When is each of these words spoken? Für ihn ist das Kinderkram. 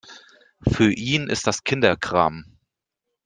Für 0.67 0.91
ihn 0.91 1.27
ist 1.29 1.45
das 1.45 1.63
Kinderkram. 1.63 2.57